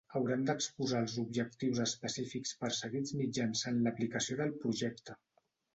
[0.17, 5.21] Hauran d'exposar els objectius específics perseguits mitjançant l'aplicació del projecte.